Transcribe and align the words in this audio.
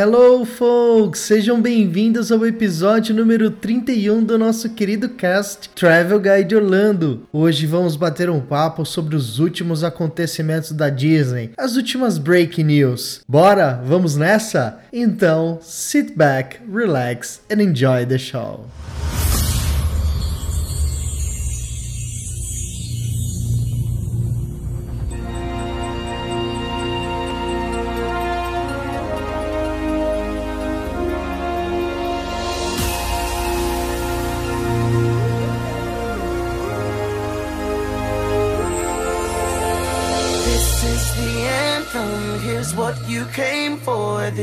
Hello, 0.00 0.44
folks! 0.44 1.18
Sejam 1.18 1.60
bem-vindos 1.60 2.30
ao 2.30 2.46
episódio 2.46 3.12
número 3.12 3.50
31 3.50 4.22
do 4.22 4.38
nosso 4.38 4.70
querido 4.70 5.08
cast 5.08 5.70
Travel 5.70 6.20
Guide 6.20 6.54
Orlando. 6.54 7.26
Hoje 7.32 7.66
vamos 7.66 7.96
bater 7.96 8.30
um 8.30 8.40
papo 8.40 8.86
sobre 8.86 9.16
os 9.16 9.40
últimos 9.40 9.82
acontecimentos 9.82 10.70
da 10.70 10.88
Disney, 10.88 11.50
as 11.58 11.74
últimas 11.74 12.16
break 12.16 12.62
news. 12.62 13.22
Bora? 13.28 13.82
Vamos 13.84 14.14
nessa? 14.14 14.78
Então, 14.92 15.58
sit 15.60 16.16
back, 16.16 16.60
relax 16.72 17.40
and 17.50 17.60
enjoy 17.60 18.06
the 18.06 18.18
show. 18.18 18.66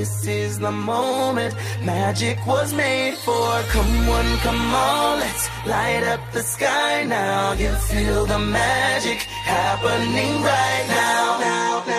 This 0.06 0.28
is 0.28 0.60
the 0.60 0.72
moment 0.72 1.56
magic 1.82 2.38
was 2.46 2.72
made 2.76 3.16
for. 3.26 3.50
Come 3.74 4.06
one, 4.06 4.38
come 4.46 4.76
all, 4.76 5.18
let's 5.18 5.50
light 5.66 6.04
up 6.04 6.20
the 6.32 6.44
sky 6.44 7.04
now. 7.06 7.54
You 7.54 7.74
feel 7.90 8.28
the 8.28 8.38
magic 8.38 9.18
happening 9.18 10.34
right 10.44 10.86
now. 10.90 11.40
Now, 11.40 11.40
now, 11.40 11.84
now, 11.88 11.95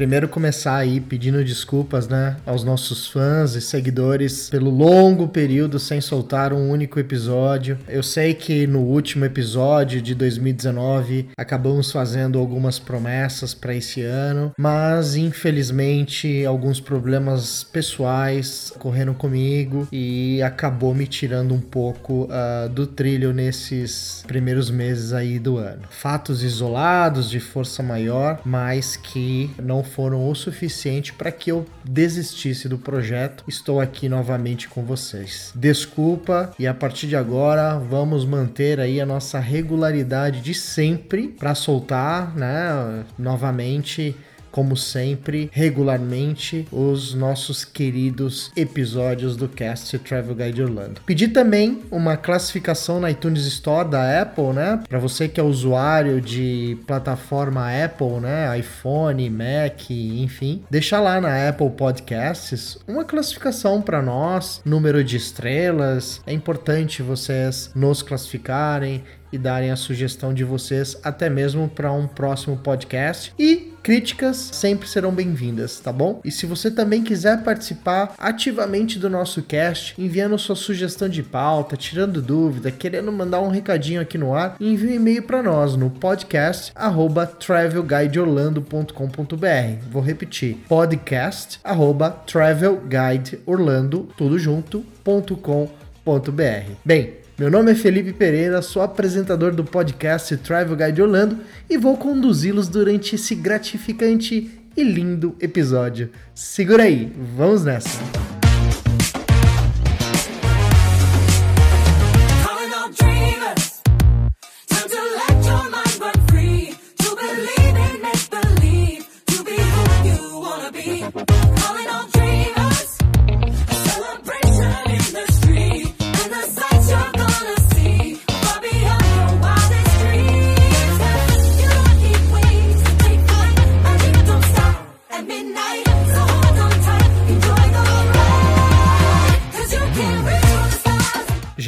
Primeiro 0.00 0.30
começar 0.30 0.76
aí 0.76 0.98
pedindo 0.98 1.44
desculpas, 1.44 2.08
né, 2.08 2.38
aos 2.46 2.64
nossos 2.64 3.06
fãs 3.06 3.54
e 3.54 3.60
seguidores 3.60 4.48
pelo 4.48 4.70
longo 4.70 5.28
período 5.28 5.78
sem 5.78 6.00
soltar 6.00 6.54
um 6.54 6.70
único 6.70 6.98
episódio. 6.98 7.76
Eu 7.86 8.02
sei 8.02 8.32
que 8.32 8.66
no 8.66 8.78
último 8.78 9.26
episódio 9.26 10.00
de 10.00 10.14
2019 10.14 11.28
acabamos 11.36 11.92
fazendo 11.92 12.38
algumas 12.38 12.78
promessas 12.78 13.52
para 13.52 13.74
esse 13.74 14.00
ano, 14.00 14.52
mas 14.58 15.16
infelizmente 15.16 16.46
alguns 16.46 16.80
problemas 16.80 17.62
pessoais 17.62 18.72
ocorreram 18.74 19.12
comigo 19.12 19.86
e 19.92 20.40
acabou 20.40 20.94
me 20.94 21.06
tirando 21.06 21.52
um 21.52 21.60
pouco 21.60 22.26
ah, 22.30 22.70
do 22.72 22.86
trilho 22.86 23.34
nesses 23.34 24.24
primeiros 24.26 24.70
meses 24.70 25.12
aí 25.12 25.38
do 25.38 25.58
ano. 25.58 25.82
Fatos 25.90 26.42
isolados 26.42 27.28
de 27.28 27.38
força 27.38 27.82
maior, 27.82 28.40
mas 28.46 28.96
que 28.96 29.50
não 29.62 29.89
foram 29.90 30.28
o 30.28 30.34
suficiente 30.34 31.12
para 31.12 31.32
que 31.32 31.50
eu 31.50 31.66
desistisse 31.84 32.68
do 32.68 32.78
projeto. 32.78 33.44
Estou 33.46 33.80
aqui 33.80 34.08
novamente 34.08 34.68
com 34.68 34.84
vocês. 34.84 35.52
Desculpa 35.54 36.52
e 36.58 36.66
a 36.66 36.74
partir 36.74 37.06
de 37.06 37.16
agora 37.16 37.78
vamos 37.78 38.24
manter 38.24 38.80
aí 38.80 39.00
a 39.00 39.06
nossa 39.06 39.38
regularidade 39.38 40.40
de 40.40 40.54
sempre 40.54 41.28
para 41.28 41.54
soltar, 41.54 42.36
né, 42.36 43.04
novamente 43.18 44.16
como 44.50 44.76
sempre, 44.76 45.50
regularmente, 45.52 46.66
os 46.70 47.14
nossos 47.14 47.64
queridos 47.64 48.50
episódios 48.56 49.36
do 49.36 49.48
Cast 49.48 49.98
Travel 50.00 50.34
Guide 50.34 50.62
Orlando. 50.62 51.00
Pedi 51.06 51.28
também 51.28 51.82
uma 51.90 52.16
classificação 52.16 53.00
na 53.00 53.10
iTunes 53.10 53.46
Store 53.46 53.88
da 53.88 54.22
Apple, 54.22 54.52
né? 54.52 54.82
Para 54.88 54.98
você 54.98 55.28
que 55.28 55.40
é 55.40 55.42
usuário 55.42 56.20
de 56.20 56.76
plataforma 56.86 57.68
Apple, 57.84 58.20
né? 58.20 58.58
iPhone, 58.58 59.28
Mac, 59.30 59.90
enfim, 59.90 60.62
deixa 60.70 61.00
lá 61.00 61.20
na 61.20 61.48
Apple 61.48 61.70
Podcasts 61.70 62.78
uma 62.86 63.04
classificação 63.04 63.80
para 63.80 64.02
nós, 64.02 64.60
número 64.64 65.02
de 65.02 65.16
estrelas. 65.16 66.20
É 66.26 66.32
importante 66.32 67.02
vocês 67.02 67.70
nos 67.74 68.02
classificarem 68.02 69.02
e 69.32 69.38
darem 69.38 69.70
a 69.70 69.76
sugestão 69.76 70.34
de 70.34 70.44
vocês 70.44 70.96
até 71.02 71.30
mesmo 71.30 71.68
para 71.68 71.92
um 71.92 72.06
próximo 72.06 72.56
podcast 72.56 73.32
e 73.38 73.70
Críticas 73.82 74.50
sempre 74.52 74.86
serão 74.86 75.10
bem-vindas, 75.10 75.80
tá 75.80 75.90
bom? 75.90 76.20
E 76.22 76.30
se 76.30 76.44
você 76.44 76.70
também 76.70 77.02
quiser 77.02 77.42
participar 77.42 78.12
ativamente 78.18 78.98
do 78.98 79.08
nosso 79.08 79.42
cast, 79.42 79.94
enviando 79.98 80.38
sua 80.38 80.54
sugestão 80.54 81.08
de 81.08 81.22
pauta, 81.22 81.78
tirando 81.78 82.20
dúvida, 82.20 82.70
querendo 82.70 83.10
mandar 83.10 83.40
um 83.40 83.48
recadinho 83.48 84.02
aqui 84.02 84.18
no 84.18 84.34
ar, 84.34 84.56
envie 84.60 84.88
um 84.88 84.96
e-mail 84.96 85.22
para 85.22 85.42
nós 85.42 85.76
no 85.76 85.88
podcast 85.88 86.72
arroba 86.74 87.26
travelguideorlando.com.br. 87.26 89.84
Vou 89.90 90.02
repetir, 90.02 90.58
podcast 90.68 91.58
arroba 91.64 92.10
travelguideorlando, 92.10 94.10
tudo 94.14 94.38
junto, 94.38 94.84
ponto 95.02 95.34
com 95.36 95.70
ponto 96.04 96.30
br. 96.30 96.72
Bem, 96.84 97.14
meu 97.40 97.50
nome 97.50 97.72
é 97.72 97.74
Felipe 97.74 98.12
Pereira, 98.12 98.60
sou 98.60 98.82
apresentador 98.82 99.54
do 99.54 99.64
podcast 99.64 100.36
Travel 100.36 100.76
Guide 100.76 101.00
Orlando 101.00 101.38
e 101.70 101.78
vou 101.78 101.96
conduzi-los 101.96 102.68
durante 102.68 103.14
esse 103.14 103.34
gratificante 103.34 104.60
e 104.76 104.84
lindo 104.84 105.34
episódio. 105.40 106.10
Segura 106.34 106.82
aí, 106.82 107.10
vamos 107.34 107.64
nessa! 107.64 108.19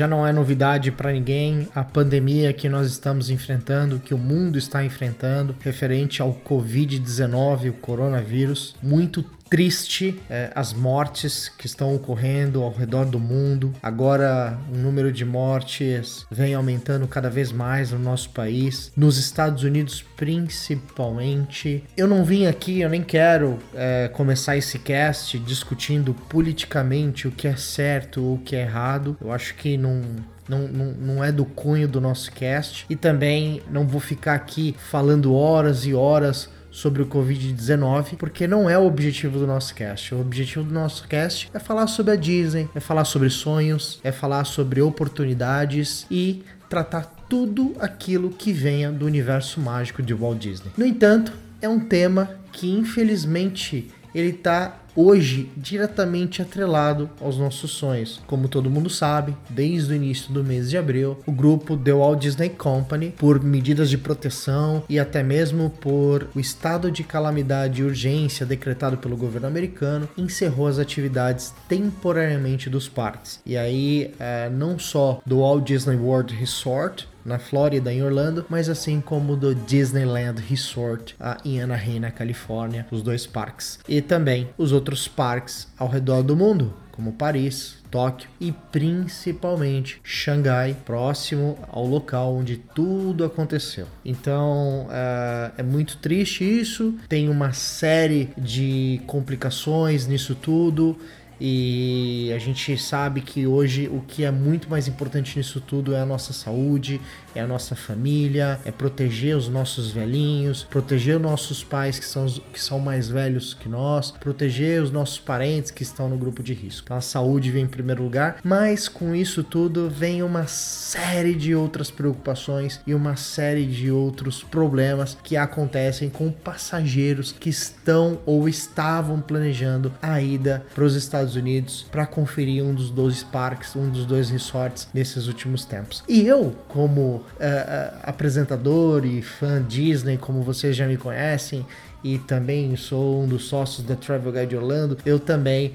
Já 0.03 0.09
não 0.09 0.27
é 0.27 0.33
novidade 0.33 0.91
para 0.91 1.13
ninguém 1.13 1.69
a 1.73 1.85
pandemia 1.85 2.53
que 2.53 2.69
nós 2.69 2.89
estamos 2.89 3.31
enfrentando, 3.31 4.01
que 4.01 4.13
o 4.13 4.19
mundo 4.19 4.59
está 4.59 4.85
enfrentando, 4.85 5.55
referente 5.61 6.21
ao 6.21 6.35
Covid-19, 6.35 7.71
o 7.71 7.73
coronavírus. 7.75 8.75
Muito 8.83 9.25
triste 9.53 10.19
é, 10.31 10.51
as 10.55 10.73
mortes 10.73 11.51
que 11.51 11.67
estão 11.67 11.95
ocorrendo 11.95 12.63
ao 12.63 12.73
redor 12.73 13.05
do 13.05 13.21
mundo. 13.21 13.71
Agora 13.83 14.59
o 14.73 14.79
número 14.79 15.13
de 15.13 15.27
mortes 15.27 16.25
vem 16.31 16.55
aumentando 16.55 17.07
cada 17.07 17.29
vez 17.29 17.53
mais 17.53 17.93
no 17.93 17.99
nosso 17.99 18.31
país, 18.31 18.91
nos 18.97 19.19
Estados 19.19 19.63
Unidos 19.63 20.03
principalmente. 20.17 21.85
Eu 21.95 22.09
não 22.09 22.25
vim 22.25 22.47
aqui, 22.47 22.81
eu 22.81 22.89
nem 22.89 23.03
quero 23.03 23.59
é, 23.75 24.09
começar 24.15 24.57
esse 24.57 24.79
cast 24.79 25.39
discutindo 25.41 26.15
politicamente 26.31 27.29
o 27.29 27.31
que 27.31 27.47
é 27.47 27.55
certo 27.55 28.25
ou 28.25 28.37
o 28.37 28.39
que 28.39 28.57
é 28.57 28.63
errado. 28.63 29.19
Eu 29.21 29.31
acho 29.31 29.55
que 29.57 29.77
não, 29.77 30.01
não, 30.49 30.67
não, 30.67 30.93
não 30.93 31.25
é 31.25 31.31
do 31.31 31.45
cunho 31.45 31.87
do 31.87 32.01
nosso 32.01 32.33
cast. 32.33 32.87
E 32.89 32.97
também 32.97 33.61
não 33.71 33.87
vou 33.87 34.01
ficar 34.01 34.33
aqui 34.33 34.75
falando 34.79 35.35
horas 35.35 35.85
e 35.85 35.93
horas 35.93 36.49
sobre 36.73 37.03
o 37.03 37.07
Covid-19, 37.07 38.17
porque 38.17 38.49
não 38.49 38.69
é 38.69 38.77
o 38.79 38.87
objetivo 38.87 39.39
do 39.39 39.47
nosso 39.47 39.75
cast. 39.75 40.15
O 40.15 40.21
objetivo 40.21 40.65
do 40.65 40.73
nosso 40.73 41.07
cast 41.07 41.51
é 41.53 41.59
falar 41.59 41.87
sobre 41.87 42.15
a 42.15 42.17
Disney, 42.17 42.69
é 42.75 42.81
falar 42.81 43.05
sobre 43.05 43.29
sonhos, 43.29 44.01
é 44.03 44.11
falar 44.11 44.45
sobre 44.45 44.81
oportunidades 44.81 46.07
e 46.11 46.43
tratar 46.69 47.03
tudo 47.29 47.75
aquilo 47.79 48.31
que 48.31 48.53
venha 48.53 48.91
do 48.91 49.05
universo 49.05 49.61
mágico 49.61 50.03
de 50.03 50.15
Walt 50.15 50.39
Disney. 50.39 50.73
No 50.77 50.87
entanto, 50.87 51.33
é 51.61 51.69
um 51.69 51.79
tema 51.79 52.31
que 52.51 52.71
infelizmente 52.71 53.91
ele 54.15 54.33
tá 54.33 54.79
hoje 54.95 55.51
diretamente 55.57 56.43
atrelado 56.43 57.11
aos 57.21 57.39
nossos 57.39 57.71
sonhos. 57.73 58.21
Como 58.27 58.49
todo 58.49 58.71
mundo 58.71 58.91
sabe, 58.91 59.35
desde 59.49 59.93
o 59.93 59.97
início 59.97 60.33
do 60.33 60.45
mês 60.45 60.71
de 60.71 60.79
abril, 60.79 61.19
o 61.27 61.33
grupo 61.33 61.77
The 61.77 61.93
Walt 61.93 62.21
Disney 62.21 62.51
Company, 62.51 63.15
por 63.17 63.43
medidas 63.43 63.89
de 63.89 63.99
proteção 63.99 64.85
e 64.89 64.99
até 64.99 65.23
mesmo 65.23 65.71
por 65.71 66.29
o 66.35 66.41
estado 66.41 66.91
de 66.91 67.03
calamidade 67.03 67.81
e 67.81 67.85
urgência 67.85 68.47
decretado 68.47 68.99
pelo 68.99 69.17
governo 69.17 69.49
americano, 69.49 70.09
encerrou 70.17 70.67
as 70.67 70.79
atividades 70.79 71.55
temporariamente 71.69 72.69
dos 72.69 72.89
parques. 72.89 73.41
E 73.47 73.57
aí, 73.57 74.13
eh, 74.19 74.51
não 74.51 74.79
só 74.79 75.21
do 75.25 75.41
Walt 75.41 75.65
Disney 75.65 75.97
World 75.97 76.35
Resort, 76.35 77.09
na 77.25 77.39
Flórida, 77.39 77.93
em 77.93 78.03
Orlando, 78.03 78.45
mas 78.49 78.69
assim 78.69 79.01
como 79.01 79.37
do 79.37 79.55
Disneyland 79.55 80.41
Resort 80.41 81.17
em 81.45 81.61
Anaheim, 81.61 82.01
na 82.01 82.11
Califórnia, 82.11 82.87
os 82.91 83.03
dois 83.03 83.27
parques. 83.27 83.79
E 83.89 84.01
também 84.01 84.49
os 84.57 84.73
outros 84.73 85.09
parques 85.09 85.69
ao 85.79 85.89
redor 85.89 86.23
do 86.23 86.37
mundo, 86.37 86.75
como 86.91 87.13
Paris, 87.13 87.83
Tóquio 87.91 88.29
e 88.41 88.53
principalmente 88.53 90.01
Xangai, 90.03 90.75
próximo 90.85 91.59
ao 91.69 91.87
local 91.87 92.35
onde 92.35 92.57
tudo 92.57 93.23
aconteceu. 93.23 93.87
Então 94.03 94.87
ah, 94.89 95.53
é 95.59 95.63
muito 95.63 95.99
triste 95.99 96.43
isso. 96.43 96.95
Tem 97.07 97.29
uma 97.29 97.53
série 97.53 98.31
de 98.37 99.01
complicações 99.07 100.07
nisso 100.07 100.35
tudo. 100.35 100.97
E 101.45 102.33
a 102.33 102.39
gente 102.39 102.79
sabe 102.79 103.21
que 103.21 103.49
hoje 103.49 103.91
o 103.93 104.01
que 104.01 104.23
é 104.23 104.31
muito 104.31 104.71
mais 104.71 104.87
importante 104.87 105.37
nisso 105.37 105.61
tudo 105.61 105.93
é 105.93 106.01
a 106.01 106.07
nossa 106.07 106.33
saúde, 106.33 107.01
é 107.35 107.41
a 107.41 107.47
nossa 107.49 107.75
família, 107.75 108.61
é 108.65 108.71
proteger 108.71 109.37
os 109.37 109.49
nossos 109.49 109.91
velhinhos, 109.91 110.63
proteger 110.63 111.17
os 111.17 111.23
nossos 111.23 111.65
pais 111.65 111.99
que 111.99 112.05
são, 112.05 112.27
que 112.27 112.61
são 112.61 112.79
mais 112.79 113.09
velhos 113.09 113.55
que 113.55 113.69
nós, 113.69 114.13
proteger 114.13 114.81
os 114.81 114.93
nossos 114.93 115.19
parentes 115.19 115.73
que 115.73 115.83
estão 115.83 116.09
no 116.09 116.17
grupo 116.17 116.45
de 116.45 116.55
risco. 116.55 116.85
Então 116.85 116.97
a 116.97 117.01
saúde 117.01 117.51
vem 117.51 117.65
em 117.65 117.69
primeiro 117.69 118.05
lugar, 118.05 118.37
mas 118.45 118.87
com 118.87 119.13
isso 119.13 119.43
tudo 119.43 119.91
vem 119.91 120.23
uma 120.23 120.47
série 120.47 121.35
de 121.35 121.57
outras 121.57 121.91
preocupações 121.91 122.81
e 122.87 122.95
uma 122.95 123.17
série 123.17 123.67
de 123.67 123.91
outros 123.91 124.45
problemas 124.45 125.19
que 125.25 125.37
acontecem 125.37 126.09
com 126.09 126.31
passageiros 126.31 127.33
que 127.33 127.51
estão 127.51 128.21
ou 128.25 128.49
estavam 128.49 129.21
planejando 129.21 129.93
a 130.01 130.23
ida 130.23 130.65
para 130.73 130.85
os 130.85 130.95
Estados 130.95 131.32
Unidos 131.37 131.85
para 131.91 132.07
conferir 132.07 132.65
um 132.65 132.75
dos 132.75 132.91
dois 132.91 133.23
parques, 133.23 133.75
um 133.77 133.89
dos 133.89 134.07
dois 134.07 134.31
resorts 134.31 134.89
nesses 134.93 135.27
últimos 135.27 135.65
tempos. 135.65 136.03
E 136.09 136.27
eu, 136.27 136.55
como 136.69 137.25
eh, 137.39 137.93
apresentador 138.03 139.05
e 139.05 139.23
fã 139.23 139.63
Disney, 139.63 140.17
como 140.17 140.43
vocês 140.43 140.77
já 140.77 140.87
me 140.87 140.97
conhecem, 140.97 141.67
e 142.05 142.19
também 142.19 142.75
sou 142.77 143.23
um 143.23 143.29
dos 143.29 143.45
sócios 143.45 143.87
da 143.87 143.95
Travel 143.95 144.33
Guide 144.33 144.57
Orlando, 144.57 144.99
eu 145.07 145.21
também 145.21 145.75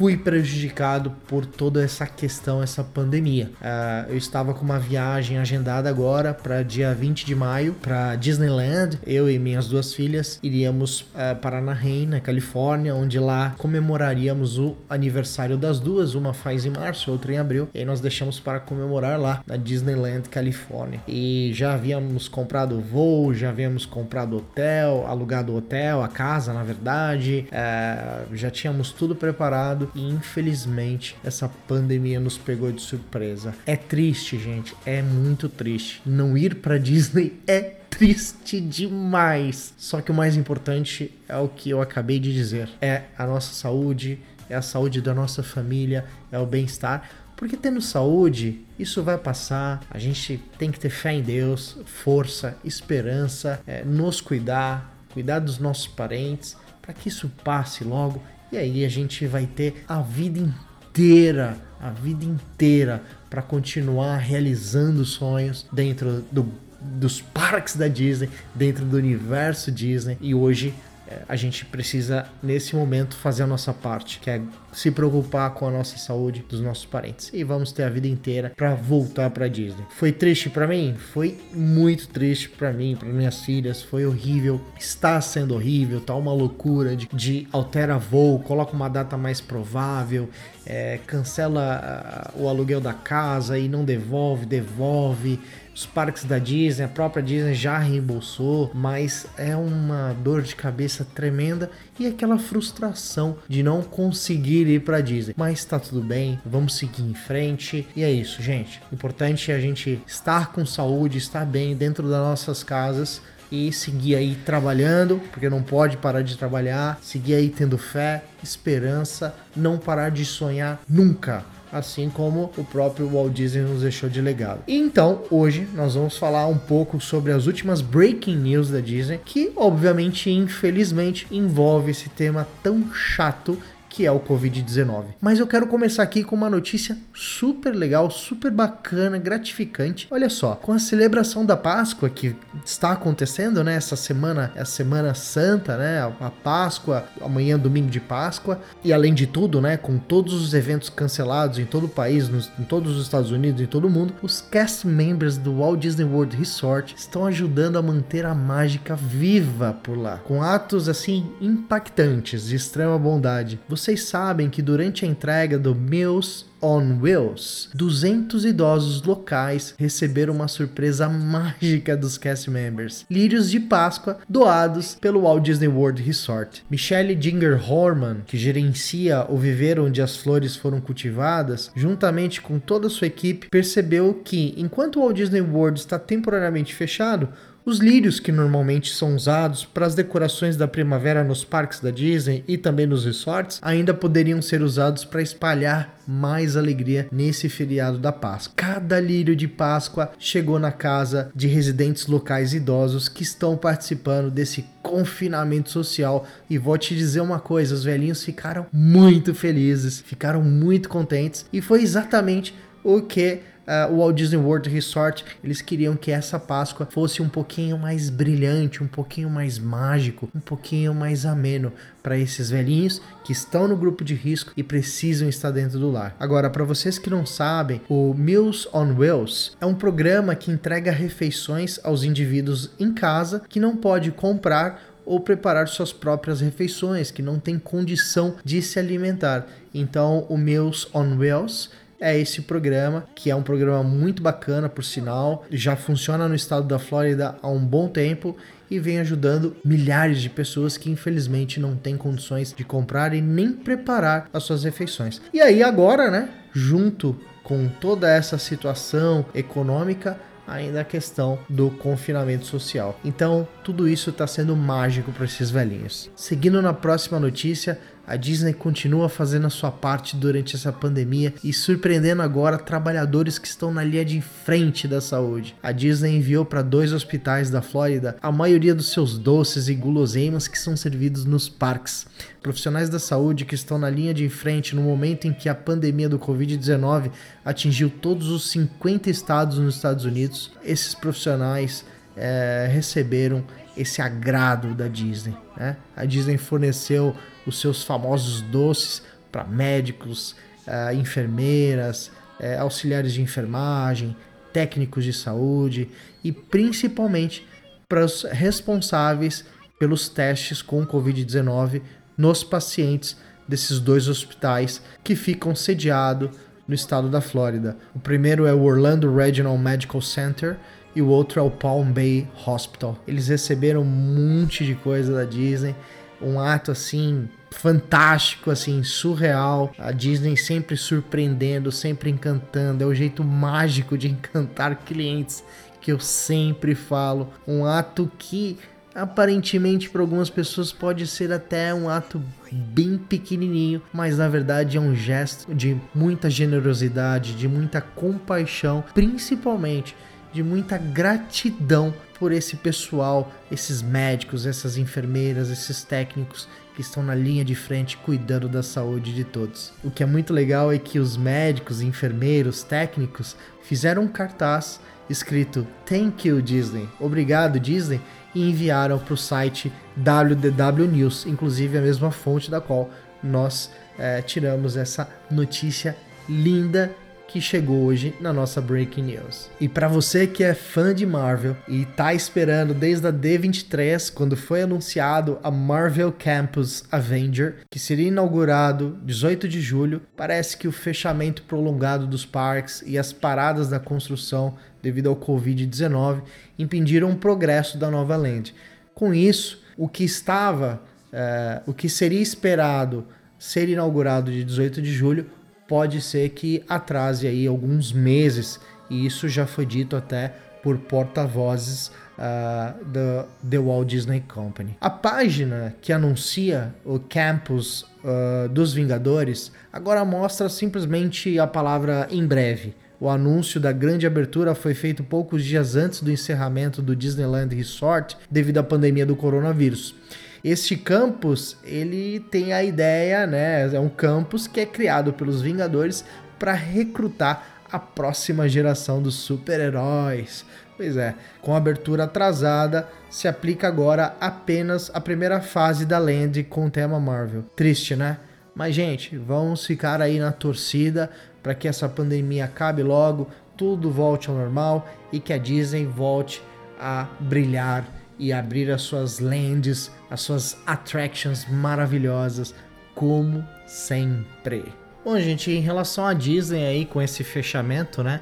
fui 0.00 0.16
prejudicado 0.16 1.12
por 1.26 1.44
toda 1.44 1.82
essa 1.82 2.06
questão, 2.06 2.62
essa 2.62 2.82
pandemia. 2.82 3.50
Ah, 3.60 4.06
eu 4.08 4.16
estava 4.16 4.54
com 4.54 4.64
uma 4.64 4.78
viagem 4.78 5.38
agendada 5.38 5.88
agora 5.88 6.32
para 6.32 6.62
dia 6.62 6.94
20 6.94 7.26
de 7.26 7.34
maio 7.34 7.74
para 7.74 8.16
Disneyland. 8.16 8.98
Eu 9.06 9.30
e 9.30 9.38
minhas 9.38 9.68
duas 9.68 9.92
filhas 9.92 10.38
iríamos 10.42 11.06
ah, 11.14 11.34
para 11.34 11.58
Anaheim, 11.58 12.06
na 12.06 12.20
Califórnia, 12.20 12.94
onde 12.94 13.18
lá 13.18 13.54
comemoraríamos 13.58 14.58
o 14.58 14.76
aniversário 14.88 15.56
das 15.56 15.78
duas. 15.78 16.14
Uma 16.14 16.32
faz 16.32 16.64
em 16.64 16.70
março, 16.70 17.10
outra 17.10 17.32
em 17.32 17.38
abril. 17.38 17.68
E 17.74 17.84
nós 17.84 18.00
deixamos 18.00 18.40
para 18.40 18.60
comemorar 18.60 19.18
lá 19.18 19.42
na 19.46 19.56
Disneyland, 19.56 20.28
Califórnia. 20.28 21.00
E 21.06 21.52
já 21.54 21.74
havíamos 21.74 22.28
comprado 22.28 22.80
voo, 22.80 23.34
já 23.34 23.50
havíamos 23.50 23.86
comprado 23.86 24.36
hotel, 24.38 25.04
alugado 25.06 25.54
hotel, 25.54 26.02
a 26.02 26.08
casa, 26.08 26.52
na 26.52 26.62
verdade. 26.62 27.46
Ah, 27.52 28.22
já 28.32 28.50
tínhamos 28.50 28.92
tudo 28.92 29.14
preparado 29.14 29.69
e 29.94 30.00
infelizmente 30.00 31.16
essa 31.24 31.48
pandemia 31.68 32.18
nos 32.18 32.38
pegou 32.38 32.72
de 32.72 32.80
surpresa. 32.80 33.54
É 33.66 33.76
triste, 33.76 34.38
gente, 34.38 34.74
é 34.84 35.02
muito 35.02 35.48
triste. 35.48 36.00
Não 36.04 36.36
ir 36.36 36.56
para 36.56 36.78
Disney 36.78 37.40
é 37.46 37.60
triste 37.60 38.60
demais. 38.60 39.74
Só 39.76 40.00
que 40.00 40.10
o 40.10 40.14
mais 40.14 40.36
importante 40.36 41.12
é 41.28 41.36
o 41.36 41.48
que 41.48 41.70
eu 41.70 41.82
acabei 41.82 42.18
de 42.18 42.32
dizer: 42.32 42.68
é 42.80 43.02
a 43.18 43.26
nossa 43.26 43.52
saúde, 43.52 44.18
é 44.48 44.54
a 44.54 44.62
saúde 44.62 45.00
da 45.00 45.14
nossa 45.14 45.42
família, 45.42 46.06
é 46.32 46.38
o 46.38 46.46
bem-estar. 46.46 47.08
Porque 47.36 47.56
tendo 47.56 47.80
saúde, 47.80 48.60
isso 48.78 49.02
vai 49.02 49.16
passar. 49.16 49.82
A 49.90 49.98
gente 49.98 50.42
tem 50.58 50.70
que 50.70 50.78
ter 50.78 50.90
fé 50.90 51.14
em 51.14 51.22
Deus, 51.22 51.78
força, 51.86 52.56
esperança, 52.62 53.60
é, 53.66 53.82
nos 53.82 54.20
cuidar, 54.20 54.94
cuidar 55.14 55.38
dos 55.38 55.58
nossos 55.58 55.86
parentes, 55.86 56.54
para 56.82 56.92
que 56.92 57.08
isso 57.08 57.30
passe 57.42 57.82
logo. 57.82 58.22
E 58.52 58.58
aí 58.58 58.84
a 58.84 58.88
gente 58.88 59.26
vai 59.26 59.46
ter 59.46 59.84
a 59.88 60.00
vida 60.00 60.40
inteira, 60.40 61.56
a 61.80 61.90
vida 61.90 62.24
inteira, 62.24 63.02
para 63.28 63.40
continuar 63.40 64.16
realizando 64.16 65.04
sonhos 65.04 65.66
dentro 65.72 66.24
do, 66.32 66.52
dos 66.80 67.20
parques 67.20 67.76
da 67.76 67.86
Disney, 67.86 68.28
dentro 68.54 68.84
do 68.84 68.96
universo 68.96 69.70
Disney. 69.70 70.18
E 70.20 70.34
hoje 70.34 70.74
é, 71.06 71.22
a 71.28 71.36
gente 71.36 71.64
precisa, 71.64 72.26
nesse 72.42 72.74
momento, 72.74 73.16
fazer 73.16 73.44
a 73.44 73.46
nossa 73.46 73.72
parte, 73.72 74.18
que 74.18 74.30
é 74.30 74.40
se 74.72 74.90
preocupar 74.90 75.52
com 75.54 75.66
a 75.66 75.70
nossa 75.70 75.98
saúde 75.98 76.44
dos 76.48 76.60
nossos 76.60 76.86
parentes. 76.86 77.30
E 77.32 77.44
vamos 77.44 77.72
ter 77.72 77.84
a 77.84 77.90
vida 77.90 78.06
inteira 78.06 78.52
para 78.56 78.74
voltar 78.74 79.30
para 79.30 79.48
Disney. 79.48 79.84
Foi 79.90 80.12
triste 80.12 80.48
para 80.48 80.66
mim? 80.66 80.94
Foi 81.12 81.38
muito 81.52 82.08
triste 82.08 82.48
para 82.48 82.72
mim, 82.72 82.96
para 82.96 83.08
minhas 83.08 83.40
filhas. 83.40 83.82
Foi 83.82 84.06
horrível. 84.06 84.60
Está 84.78 85.20
sendo 85.20 85.54
horrível. 85.54 86.00
Tá 86.00 86.14
uma 86.14 86.32
loucura 86.32 86.96
de, 86.96 87.08
de 87.12 87.48
altera 87.52 87.98
voo, 87.98 88.38
coloca 88.40 88.72
uma 88.72 88.88
data 88.88 89.16
mais 89.16 89.40
provável, 89.40 90.28
é, 90.66 90.98
cancela 91.06 91.80
ah, 91.82 92.30
o 92.34 92.48
aluguel 92.48 92.80
da 92.80 92.92
casa 92.92 93.58
e 93.58 93.68
não 93.68 93.84
devolve, 93.84 94.46
devolve 94.46 95.40
os 95.74 95.86
parques 95.86 96.24
da 96.24 96.38
Disney, 96.38 96.84
a 96.84 96.88
própria 96.88 97.22
Disney 97.22 97.54
já 97.54 97.78
reembolsou, 97.78 98.70
mas 98.74 99.26
é 99.38 99.56
uma 99.56 100.12
dor 100.12 100.42
de 100.42 100.54
cabeça 100.54 101.06
tremenda 101.14 101.70
e 101.98 102.06
aquela 102.06 102.38
frustração 102.38 103.38
de 103.48 103.62
não 103.62 103.82
conseguir 103.82 104.59
ir 104.68 104.80
para 104.80 105.00
Disney. 105.00 105.34
Mas 105.36 105.64
tá 105.64 105.78
tudo 105.78 106.00
bem, 106.00 106.40
vamos 106.44 106.76
seguir 106.76 107.02
em 107.02 107.14
frente 107.14 107.86
e 107.94 108.02
é 108.02 108.10
isso, 108.10 108.42
gente. 108.42 108.80
O 108.90 108.94
importante 108.94 109.50
é 109.50 109.54
a 109.54 109.60
gente 109.60 110.00
estar 110.06 110.52
com 110.52 110.64
saúde, 110.64 111.18
estar 111.18 111.44
bem 111.44 111.74
dentro 111.74 112.08
das 112.08 112.20
nossas 112.20 112.62
casas 112.62 113.20
e 113.50 113.72
seguir 113.72 114.14
aí 114.14 114.36
trabalhando, 114.44 115.20
porque 115.32 115.50
não 115.50 115.62
pode 115.62 115.96
parar 115.96 116.22
de 116.22 116.36
trabalhar, 116.36 116.98
seguir 117.02 117.34
aí 117.34 117.48
tendo 117.48 117.76
fé, 117.76 118.22
esperança, 118.42 119.34
não 119.56 119.76
parar 119.76 120.10
de 120.10 120.24
sonhar 120.24 120.80
nunca 120.88 121.44
assim 121.72 122.10
como 122.10 122.50
o 122.56 122.64
próprio 122.64 123.08
Walt 123.08 123.32
Disney 123.32 123.62
nos 123.62 123.82
deixou 123.82 124.08
de 124.08 124.20
legado. 124.20 124.62
E 124.66 124.76
então, 124.76 125.22
hoje 125.30 125.66
nós 125.74 125.94
vamos 125.94 126.16
falar 126.16 126.46
um 126.46 126.58
pouco 126.58 127.00
sobre 127.00 127.32
as 127.32 127.46
últimas 127.46 127.80
breaking 127.80 128.36
news 128.36 128.70
da 128.70 128.80
Disney, 128.80 129.20
que 129.24 129.52
obviamente, 129.54 130.30
infelizmente, 130.30 131.26
envolve 131.30 131.90
esse 131.90 132.08
tema 132.08 132.46
tão 132.62 132.92
chato 132.92 133.58
que 133.90 134.06
é 134.06 134.12
o 134.12 134.20
Covid-19. 134.20 135.06
Mas 135.20 135.40
eu 135.40 135.46
quero 135.46 135.66
começar 135.66 136.04
aqui 136.04 136.22
com 136.22 136.36
uma 136.36 136.48
notícia 136.48 136.96
super 137.12 137.74
legal, 137.74 138.10
super 138.10 138.50
bacana, 138.50 139.18
gratificante. 139.18 140.06
Olha 140.10 140.30
só, 140.30 140.54
com 140.54 140.72
a 140.72 140.78
celebração 140.78 141.44
da 141.44 141.56
Páscoa 141.56 142.08
que 142.08 142.34
está 142.64 142.92
acontecendo, 142.92 143.62
né? 143.64 143.74
Essa 143.74 143.96
semana 143.96 144.52
é 144.54 144.62
a 144.62 144.64
Semana 144.64 145.12
Santa, 145.12 145.76
né? 145.76 146.00
A 146.20 146.30
Páscoa, 146.30 147.04
amanhã 147.20 147.58
domingo 147.58 147.90
de 147.90 148.00
Páscoa. 148.00 148.60
E 148.84 148.92
além 148.92 149.12
de 149.12 149.26
tudo, 149.26 149.60
né? 149.60 149.76
Com 149.76 149.98
todos 149.98 150.32
os 150.34 150.54
eventos 150.54 150.88
cancelados 150.88 151.58
em 151.58 151.66
todo 151.66 151.84
o 151.84 151.88
país, 151.88 152.28
nos, 152.28 152.50
em 152.58 152.64
todos 152.64 152.96
os 152.96 153.02
Estados 153.02 153.32
Unidos, 153.32 153.60
em 153.60 153.66
todo 153.66 153.86
o 153.86 153.90
mundo, 153.90 154.14
os 154.22 154.40
cast 154.40 154.86
members 154.86 155.36
do 155.36 155.58
Walt 155.58 155.80
Disney 155.80 156.04
World 156.04 156.36
Resort 156.36 156.94
estão 156.96 157.26
ajudando 157.26 157.76
a 157.76 157.82
manter 157.82 158.24
a 158.24 158.34
mágica 158.34 158.94
viva 158.94 159.76
por 159.82 159.98
lá, 159.98 160.18
com 160.18 160.42
atos 160.42 160.88
assim 160.88 161.32
impactantes 161.40 162.46
de 162.46 162.54
extrema 162.54 162.96
bondade. 162.96 163.58
Vocês 163.80 164.02
sabem 164.02 164.50
que 164.50 164.60
durante 164.60 165.06
a 165.06 165.08
entrega 165.08 165.58
do 165.58 165.74
Meals 165.74 166.44
on 166.60 166.98
Wheels, 167.00 167.70
200 167.72 168.44
idosos 168.44 169.02
locais 169.02 169.74
receberam 169.78 170.34
uma 170.34 170.48
surpresa 170.48 171.08
mágica 171.08 171.96
dos 171.96 172.18
cast 172.18 172.50
members, 172.50 173.06
lírios 173.10 173.50
de 173.50 173.58
Páscoa 173.58 174.18
doados 174.28 174.98
pelo 175.00 175.22
Walt 175.22 175.42
Disney 175.42 175.68
World 175.68 176.02
Resort. 176.02 176.62
Michelle 176.70 177.14
Dinger 177.14 177.58
Horman, 177.72 178.18
que 178.26 178.36
gerencia 178.36 179.24
o 179.30 179.38
viveiro 179.38 179.86
onde 179.86 180.02
as 180.02 180.14
flores 180.14 180.54
foram 180.54 180.78
cultivadas, 180.78 181.70
juntamente 181.74 182.42
com 182.42 182.58
toda 182.58 182.88
a 182.88 182.90
sua 182.90 183.06
equipe, 183.06 183.48
percebeu 183.48 184.20
que 184.22 184.54
enquanto 184.58 184.96
o 184.96 185.04
Walt 185.04 185.16
Disney 185.16 185.40
World 185.40 185.80
está 185.80 185.98
temporariamente 185.98 186.74
fechado, 186.74 187.30
Os 187.70 187.78
lírios 187.78 188.18
que 188.18 188.32
normalmente 188.32 188.92
são 188.92 189.14
usados 189.14 189.64
para 189.64 189.86
as 189.86 189.94
decorações 189.94 190.56
da 190.56 190.66
primavera 190.66 191.22
nos 191.22 191.44
parques 191.44 191.78
da 191.78 191.92
Disney 191.92 192.42
e 192.48 192.58
também 192.58 192.84
nos 192.84 193.04
resorts 193.04 193.60
ainda 193.62 193.94
poderiam 193.94 194.42
ser 194.42 194.60
usados 194.60 195.04
para 195.04 195.22
espalhar 195.22 195.96
mais 196.04 196.56
alegria 196.56 197.06
nesse 197.12 197.48
feriado 197.48 197.96
da 197.96 198.10
Páscoa. 198.10 198.54
Cada 198.56 198.98
lírio 198.98 199.36
de 199.36 199.46
Páscoa 199.46 200.10
chegou 200.18 200.58
na 200.58 200.72
casa 200.72 201.30
de 201.32 201.46
residentes 201.46 202.08
locais 202.08 202.52
idosos 202.52 203.08
que 203.08 203.22
estão 203.22 203.56
participando 203.56 204.32
desse 204.32 204.64
confinamento 204.82 205.70
social 205.70 206.26
e 206.50 206.58
vou 206.58 206.76
te 206.76 206.96
dizer 206.96 207.20
uma 207.20 207.38
coisa, 207.38 207.72
os 207.72 207.84
velhinhos 207.84 208.24
ficaram 208.24 208.66
muito 208.72 209.32
felizes, 209.32 210.00
ficaram 210.00 210.42
muito 210.42 210.88
contentes 210.88 211.46
e 211.52 211.60
foi 211.60 211.84
exatamente 211.84 212.52
o 212.82 213.00
que 213.02 213.40
uh, 213.70 213.92
o 213.92 213.98
Walt 213.98 214.16
Disney 214.16 214.38
World 214.38 214.68
Resort, 214.68 215.24
eles 215.44 215.62
queriam 215.62 215.94
que 215.94 216.10
essa 216.10 216.38
Páscoa 216.38 216.88
fosse 216.90 217.22
um 217.22 217.28
pouquinho 217.28 217.78
mais 217.78 218.10
brilhante, 218.10 218.82
um 218.82 218.88
pouquinho 218.88 219.30
mais 219.30 219.58
mágico, 219.58 220.28
um 220.34 220.40
pouquinho 220.40 220.92
mais 220.92 221.24
ameno 221.24 221.72
para 222.02 222.18
esses 222.18 222.50
velhinhos 222.50 223.00
que 223.24 223.32
estão 223.32 223.68
no 223.68 223.76
grupo 223.76 224.02
de 224.02 224.14
risco 224.14 224.52
e 224.56 224.62
precisam 224.62 225.28
estar 225.28 225.50
dentro 225.50 225.78
do 225.78 225.90
lar. 225.90 226.16
Agora, 226.18 226.50
para 226.50 226.64
vocês 226.64 226.98
que 226.98 227.10
não 227.10 227.24
sabem, 227.24 227.80
o 227.88 228.12
Meals 228.14 228.68
on 228.72 228.94
Wheels 228.94 229.56
é 229.60 229.66
um 229.66 229.74
programa 229.74 230.34
que 230.34 230.50
entrega 230.50 230.90
refeições 230.90 231.78
aos 231.84 232.02
indivíduos 232.02 232.70
em 232.78 232.92
casa 232.92 233.42
que 233.48 233.60
não 233.60 233.76
pode 233.76 234.10
comprar 234.10 234.90
ou 235.04 235.20
preparar 235.20 235.66
suas 235.66 235.92
próprias 235.92 236.40
refeições, 236.40 237.10
que 237.10 237.22
não 237.22 237.38
tem 237.38 237.58
condição 237.58 238.36
de 238.44 238.62
se 238.62 238.78
alimentar. 238.78 239.46
Então, 239.74 240.24
o 240.28 240.38
Meals 240.38 240.88
on 240.94 241.16
Wheels 241.16 241.70
é 242.00 242.18
esse 242.18 242.42
programa, 242.42 243.04
que 243.14 243.30
é 243.30 243.36
um 243.36 243.42
programa 243.42 243.82
muito 243.82 244.22
bacana, 244.22 244.68
por 244.68 244.82
sinal, 244.82 245.44
já 245.50 245.76
funciona 245.76 246.26
no 246.26 246.34
estado 246.34 246.66
da 246.66 246.78
Flórida 246.78 247.36
há 247.42 247.48
um 247.48 247.64
bom 247.64 247.88
tempo 247.88 248.36
e 248.70 248.78
vem 248.78 248.98
ajudando 249.00 249.56
milhares 249.64 250.22
de 250.22 250.30
pessoas 250.30 250.76
que 250.76 250.90
infelizmente 250.90 251.60
não 251.60 251.76
têm 251.76 251.96
condições 251.96 252.54
de 252.56 252.64
comprar 252.64 253.12
e 253.12 253.20
nem 253.20 253.52
preparar 253.52 254.28
as 254.32 254.44
suas 254.44 254.64
refeições. 254.64 255.20
E 255.32 255.40
aí 255.40 255.62
agora, 255.62 256.10
né, 256.10 256.30
junto 256.52 257.18
com 257.42 257.68
toda 257.68 258.08
essa 258.08 258.38
situação 258.38 259.26
econômica, 259.34 260.18
ainda 260.46 260.80
a 260.80 260.84
questão 260.84 261.38
do 261.48 261.70
confinamento 261.70 262.44
social. 262.44 262.98
Então, 263.04 263.46
tudo 263.62 263.88
isso 263.88 264.10
está 264.10 264.26
sendo 264.26 264.56
mágico 264.56 265.12
para 265.12 265.24
esses 265.24 265.50
velhinhos. 265.50 266.10
Seguindo 266.16 266.60
na 266.60 266.72
próxima 266.72 267.20
notícia, 267.20 267.78
a 268.10 268.16
Disney 268.16 268.52
continua 268.52 269.08
fazendo 269.08 269.46
a 269.46 269.50
sua 269.50 269.70
parte 269.70 270.16
durante 270.16 270.56
essa 270.56 270.72
pandemia 270.72 271.32
e 271.44 271.52
surpreendendo 271.52 272.22
agora 272.22 272.58
trabalhadores 272.58 273.38
que 273.38 273.46
estão 273.46 273.72
na 273.72 273.84
linha 273.84 274.04
de 274.04 274.20
frente 274.20 274.88
da 274.88 275.00
saúde. 275.00 275.54
A 275.62 275.70
Disney 275.70 276.16
enviou 276.16 276.44
para 276.44 276.60
dois 276.60 276.92
hospitais 276.92 277.50
da 277.50 277.62
Flórida 277.62 278.16
a 278.20 278.32
maioria 278.32 278.74
dos 278.74 278.90
seus 278.90 279.16
doces 279.16 279.68
e 279.68 279.76
guloseimas 279.76 280.48
que 280.48 280.58
são 280.58 280.76
servidos 280.76 281.24
nos 281.24 281.48
parques. 281.48 282.04
Profissionais 282.42 282.88
da 282.88 282.98
saúde 282.98 283.44
que 283.44 283.54
estão 283.54 283.78
na 283.78 283.88
linha 283.88 284.12
de 284.12 284.28
frente 284.28 284.74
no 284.74 284.82
momento 284.82 285.28
em 285.28 285.32
que 285.32 285.48
a 285.48 285.54
pandemia 285.54 286.08
do 286.08 286.18
Covid-19 286.18 287.12
atingiu 287.44 287.88
todos 287.88 288.28
os 288.28 288.50
50 288.50 289.08
estados 289.08 289.56
nos 289.56 289.76
Estados 289.76 290.04
Unidos, 290.04 290.50
esses 290.64 290.96
profissionais 290.96 291.84
é, 292.16 292.68
receberam 292.72 293.44
esse 293.76 294.02
agrado 294.02 294.74
da 294.74 294.88
Disney. 294.88 295.36
Né? 295.56 295.76
A 295.96 296.04
Disney 296.04 296.36
forneceu 296.36 297.14
os 297.46 297.60
seus 297.60 297.82
famosos 297.82 298.40
doces 298.40 299.02
para 299.30 299.44
médicos, 299.44 300.34
uh, 300.66 300.94
enfermeiras, 300.94 302.10
uh, 302.40 302.60
auxiliares 302.60 303.12
de 303.12 303.22
enfermagem, 303.22 304.16
técnicos 304.52 305.04
de 305.04 305.12
saúde 305.12 305.88
e 306.22 306.32
principalmente 306.32 307.46
para 307.88 308.04
os 308.04 308.22
responsáveis 308.22 309.44
pelos 309.78 310.08
testes 310.08 310.62
com 310.62 310.86
Covid-19 310.86 311.82
nos 312.16 312.44
pacientes 312.44 313.16
desses 313.48 313.80
dois 313.80 314.08
hospitais 314.08 314.82
que 315.02 315.16
ficam 315.16 315.54
sediados 315.54 316.30
no 316.68 316.74
estado 316.74 317.08
da 317.08 317.20
Flórida. 317.20 317.76
O 317.94 317.98
primeiro 317.98 318.46
é 318.46 318.54
o 318.54 318.62
Orlando 318.62 319.12
Regional 319.12 319.58
Medical 319.58 320.00
Center 320.00 320.56
e 320.94 321.02
o 321.02 321.08
outro 321.08 321.40
é 321.40 321.42
o 321.42 321.50
Palm 321.50 321.90
Bay 321.90 322.28
Hospital. 322.46 322.96
Eles 323.08 323.28
receberam 323.28 323.82
um 323.82 323.84
monte 323.84 324.64
de 324.64 324.74
coisa 324.76 325.12
da 325.14 325.24
Disney, 325.24 325.74
um 326.20 326.38
ato 326.38 326.70
assim 326.70 327.28
fantástico, 327.50 328.50
assim, 328.50 328.82
surreal. 328.82 329.72
A 329.78 329.92
Disney 329.92 330.36
sempre 330.36 330.76
surpreendendo, 330.76 331.72
sempre 331.72 332.10
encantando. 332.10 332.84
É 332.84 332.86
o 332.86 332.94
jeito 332.94 333.24
mágico 333.24 333.98
de 333.98 334.08
encantar 334.10 334.76
clientes 334.76 335.42
que 335.80 335.92
eu 335.92 335.98
sempre 335.98 336.74
falo. 336.74 337.32
Um 337.46 337.64
ato 337.64 338.10
que 338.18 338.58
aparentemente 338.94 339.88
para 339.88 340.00
algumas 340.00 340.28
pessoas 340.28 340.72
pode 340.72 341.06
ser 341.06 341.32
até 341.32 341.72
um 341.72 341.88
ato 341.88 342.20
bem 342.50 342.98
pequenininho, 342.98 343.80
mas 343.92 344.18
na 344.18 344.28
verdade 344.28 344.76
é 344.76 344.80
um 344.80 344.94
gesto 344.94 345.54
de 345.54 345.80
muita 345.94 346.28
generosidade, 346.28 347.34
de 347.34 347.46
muita 347.46 347.80
compaixão, 347.80 348.84
principalmente 348.92 349.94
de 350.32 350.42
muita 350.42 350.78
gratidão 350.78 351.94
por 352.18 352.32
esse 352.32 352.56
pessoal, 352.56 353.32
esses 353.50 353.82
médicos, 353.82 354.46
essas 354.46 354.76
enfermeiras, 354.76 355.50
esses 355.50 355.82
técnicos 355.82 356.48
que 356.74 356.82
estão 356.82 357.02
na 357.02 357.14
linha 357.14 357.44
de 357.44 357.54
frente 357.54 357.96
cuidando 357.96 358.48
da 358.48 358.62
saúde 358.62 359.14
de 359.14 359.24
todos. 359.24 359.72
O 359.82 359.90
que 359.90 360.02
é 360.02 360.06
muito 360.06 360.32
legal 360.32 360.72
é 360.72 360.78
que 360.78 360.98
os 360.98 361.16
médicos, 361.16 361.80
enfermeiros, 361.80 362.62
técnicos 362.62 363.36
fizeram 363.62 364.02
um 364.02 364.08
cartaz 364.08 364.80
escrito 365.08 365.66
Thank 365.84 366.28
you 366.28 366.40
Disney, 366.40 366.88
obrigado 367.00 367.58
Disney, 367.58 368.00
e 368.34 368.48
enviaram 368.48 368.98
para 368.98 369.14
o 369.14 369.16
site 369.16 369.72
WDW 369.96 370.86
News, 370.86 371.26
inclusive 371.26 371.78
a 371.78 371.80
mesma 371.80 372.10
fonte 372.10 372.50
da 372.50 372.60
qual 372.60 372.88
nós 373.22 373.70
é, 373.98 374.22
tiramos 374.22 374.76
essa 374.76 375.08
notícia 375.30 375.96
linda 376.28 376.94
que 377.30 377.40
chegou 377.40 377.84
hoje 377.84 378.12
na 378.20 378.32
nossa 378.32 378.60
Breaking 378.60 379.04
News. 379.04 379.48
E 379.60 379.68
para 379.68 379.86
você 379.86 380.26
que 380.26 380.42
é 380.42 380.52
fã 380.52 380.92
de 380.92 381.06
Marvel 381.06 381.56
e 381.68 381.84
tá 381.84 382.12
esperando 382.12 382.74
desde 382.74 383.06
a 383.06 383.12
D23, 383.12 384.12
quando 384.12 384.36
foi 384.36 384.62
anunciado 384.62 385.38
a 385.40 385.50
Marvel 385.50 386.12
Campus 386.12 386.82
Avenger, 386.90 387.58
que 387.70 387.78
seria 387.78 388.08
inaugurado 388.08 388.98
18 389.04 389.48
de 389.48 389.60
julho, 389.60 390.02
parece 390.16 390.56
que 390.56 390.66
o 390.66 390.72
fechamento 390.72 391.42
prolongado 391.42 392.04
dos 392.04 392.26
parques 392.26 392.82
e 392.84 392.98
as 392.98 393.12
paradas 393.12 393.68
da 393.68 393.78
construção 393.78 394.56
devido 394.82 395.08
ao 395.08 395.14
Covid-19 395.14 396.22
impediram 396.58 397.12
o 397.12 397.16
progresso 397.16 397.78
da 397.78 397.88
nova 397.90 398.16
land. 398.16 398.52
Com 398.92 399.14
isso, 399.14 399.62
o 399.76 399.88
que 399.88 400.02
estava, 400.02 400.82
é, 401.12 401.62
o 401.64 401.72
que 401.72 401.88
seria 401.88 402.20
esperado 402.20 403.06
ser 403.38 403.68
inaugurado 403.68 404.32
de 404.32 404.44
18 404.44 404.82
de 404.82 404.92
julho 404.92 405.26
pode 405.70 406.02
ser 406.02 406.30
que 406.30 406.64
atrase 406.68 407.28
aí 407.28 407.46
alguns 407.46 407.92
meses, 407.92 408.58
e 408.90 409.06
isso 409.06 409.28
já 409.28 409.46
foi 409.46 409.64
dito 409.64 409.94
até 409.94 410.34
por 410.64 410.76
porta-vozes 410.78 411.92
uh, 412.18 412.84
da 412.86 413.24
The 413.48 413.58
Walt 413.60 413.86
Disney 413.86 414.20
Company. 414.20 414.76
A 414.80 414.90
página 414.90 415.72
que 415.80 415.92
anuncia 415.92 416.74
o 416.84 416.98
campus 416.98 417.82
uh, 418.02 418.48
dos 418.48 418.74
Vingadores 418.74 419.52
agora 419.72 420.04
mostra 420.04 420.48
simplesmente 420.48 421.38
a 421.38 421.46
palavra 421.46 422.08
em 422.10 422.26
breve. 422.26 422.74
O 422.98 423.08
anúncio 423.08 423.60
da 423.60 423.70
grande 423.70 424.08
abertura 424.08 424.56
foi 424.56 424.74
feito 424.74 425.04
poucos 425.04 425.44
dias 425.44 425.76
antes 425.76 426.02
do 426.02 426.10
encerramento 426.10 426.82
do 426.82 426.96
Disneyland 426.96 427.54
Resort 427.54 428.16
devido 428.28 428.58
à 428.58 428.64
pandemia 428.64 429.06
do 429.06 429.14
coronavírus. 429.14 429.94
Este 430.42 430.76
campus, 430.76 431.56
ele 431.62 432.20
tem 432.20 432.52
a 432.52 432.62
ideia, 432.62 433.26
né? 433.26 433.74
É 433.74 433.78
um 433.78 433.88
campus 433.88 434.46
que 434.46 434.60
é 434.60 434.66
criado 434.66 435.12
pelos 435.12 435.42
Vingadores 435.42 436.04
para 436.38 436.52
recrutar 436.52 437.60
a 437.70 437.78
próxima 437.78 438.48
geração 438.48 439.02
dos 439.02 439.14
super-heróis. 439.16 440.44
Pois 440.76 440.96
é, 440.96 441.14
com 441.42 441.54
abertura 441.54 442.04
atrasada, 442.04 442.88
se 443.10 443.28
aplica 443.28 443.68
agora 443.68 444.16
apenas 444.18 444.90
a 444.94 445.00
primeira 445.00 445.40
fase 445.40 445.84
da 445.84 445.98
Land 445.98 446.44
com 446.44 446.66
o 446.66 446.70
tema 446.70 446.98
Marvel. 446.98 447.44
Triste, 447.54 447.94
né? 447.94 448.16
Mas, 448.54 448.74
gente, 448.74 449.16
vamos 449.16 449.66
ficar 449.66 450.00
aí 450.00 450.18
na 450.18 450.32
torcida 450.32 451.10
para 451.42 451.54
que 451.54 451.68
essa 451.68 451.88
pandemia 451.88 452.46
acabe 452.46 452.82
logo, 452.82 453.28
tudo 453.56 453.90
volte 453.90 454.30
ao 454.30 454.36
normal 454.36 454.88
e 455.12 455.20
que 455.20 455.34
a 455.34 455.38
Disney 455.38 455.84
volte 455.84 456.42
a 456.78 457.06
brilhar 457.20 457.86
e 458.20 458.34
abrir 458.34 458.70
as 458.70 458.82
suas 458.82 459.18
lands, 459.18 459.90
as 460.10 460.20
suas 460.20 460.58
attractions 460.66 461.46
maravilhosas, 461.48 462.54
como 462.94 463.42
sempre. 463.66 464.64
Bom, 465.02 465.18
gente, 465.18 465.50
em 465.50 465.60
relação 465.60 466.06
à 466.06 466.12
Disney 466.12 466.66
aí 466.66 466.84
com 466.84 467.00
esse 467.00 467.24
fechamento, 467.24 468.02
né? 468.02 468.20